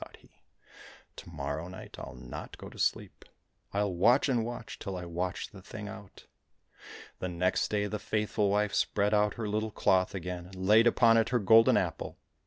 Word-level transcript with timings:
"thought 0.03 0.17
he," 0.17 0.31
to 1.17 1.29
morrow 1.29 1.67
night 1.67 1.99
I'll 1.99 2.15
not 2.15 2.57
go 2.57 2.69
to 2.69 2.79
sleep. 2.79 3.23
I'll 3.71 3.93
watch 3.93 4.27
and 4.29 4.43
watch 4.43 4.79
till 4.79 4.97
I 4.97 5.05
watch 5.05 5.51
the 5.51 5.61
thing 5.61 5.87
out." 5.87 6.25
The 7.19 7.29
next 7.29 7.67
day 7.67 7.85
the 7.85 7.99
faithful 7.99 8.49
wife 8.49 8.73
spread 8.73 9.13
out 9.13 9.35
her 9.35 9.47
little 9.47 9.69
cloth 9.69 10.15
again, 10.15 10.47
and 10.47 10.55
laid 10.67 10.87
upon 10.87 11.17
it 11.17 11.29
her 11.29 11.37
golden 11.37 11.77
apple. 11.77 12.17